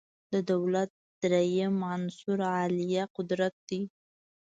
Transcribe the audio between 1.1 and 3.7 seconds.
دریم عنصر عالیه قدرت